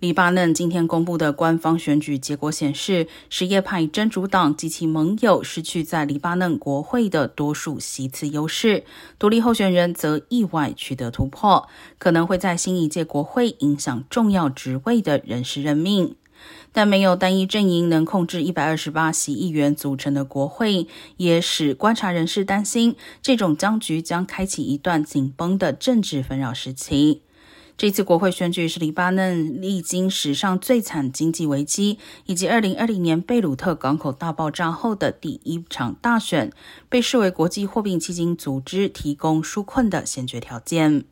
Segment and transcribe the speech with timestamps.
[0.00, 8.84] 黎巴嫩今天公布的官方选举结果显示，什叶派真主党及其盟友失去在黎巴嫩国会的多数席次优势，
[9.18, 11.68] 独立候选人则意外取得突破，
[11.98, 16.16] 可能会在新一届国会影响重要职位的人事任命。
[16.72, 20.86] 但没有单一阵营能控制一百二十八席议员组成的国会，
[21.18, 27.20] 也使观察人士担心，这种僵局将开启一段紧绷的政治纷扰时期。
[27.80, 36.52] 这次国会选举是黎巴嫩历经史上最惨经济危机，以及二零二零年贝鲁特港口大爆炸后的第一场大选，
[36.90, 41.04] 被视为国际货币基金组织提供纾困的先决条件。